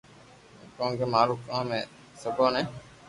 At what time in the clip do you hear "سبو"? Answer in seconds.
2.21-2.45